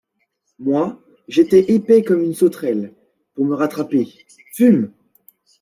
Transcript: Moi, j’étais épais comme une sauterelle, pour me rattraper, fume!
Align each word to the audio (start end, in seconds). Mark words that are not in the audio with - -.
Moi, 0.57 0.99
j’étais 1.27 1.73
épais 1.75 2.01
comme 2.03 2.23
une 2.23 2.33
sauterelle, 2.33 2.95
pour 3.35 3.45
me 3.45 3.53
rattraper, 3.53 4.25
fume! 4.55 4.91